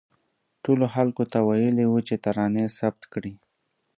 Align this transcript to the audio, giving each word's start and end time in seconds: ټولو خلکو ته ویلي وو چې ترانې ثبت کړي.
ټولو 0.63 0.85
خلکو 0.93 1.23
ته 1.31 1.37
ویلي 1.47 1.85
وو 1.87 1.99
چې 2.07 2.15
ترانې 2.25 2.65
ثبت 2.77 3.03
کړي. 3.13 3.33